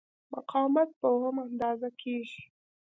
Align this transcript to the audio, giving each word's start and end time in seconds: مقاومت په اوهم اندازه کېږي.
مقاومت 0.33 0.89
په 0.99 1.05
اوهم 1.13 1.35
اندازه 1.47 1.89
کېږي. 2.01 2.41